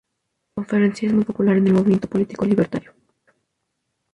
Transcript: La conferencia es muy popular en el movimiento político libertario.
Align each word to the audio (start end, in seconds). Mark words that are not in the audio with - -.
La 0.55 0.63
conferencia 0.63 1.07
es 1.07 1.13
muy 1.13 1.23
popular 1.25 1.57
en 1.57 1.67
el 1.67 1.73
movimiento 1.73 2.07
político 2.09 2.43
libertario. 2.43 2.95